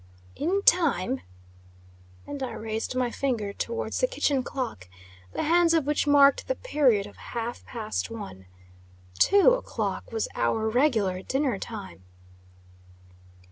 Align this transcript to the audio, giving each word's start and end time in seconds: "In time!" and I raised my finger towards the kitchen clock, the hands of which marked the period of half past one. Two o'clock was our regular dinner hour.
"In 0.35 0.63
time!" 0.63 1.21
and 2.25 2.41
I 2.41 2.53
raised 2.53 2.95
my 2.95 3.11
finger 3.11 3.53
towards 3.53 3.99
the 3.99 4.07
kitchen 4.07 4.41
clock, 4.41 4.89
the 5.33 5.43
hands 5.43 5.75
of 5.75 5.85
which 5.85 6.07
marked 6.07 6.47
the 6.47 6.55
period 6.55 7.05
of 7.05 7.17
half 7.37 7.63
past 7.65 8.09
one. 8.09 8.47
Two 9.19 9.53
o'clock 9.53 10.11
was 10.11 10.27
our 10.35 10.67
regular 10.67 11.21
dinner 11.21 11.59
hour. 11.69 11.97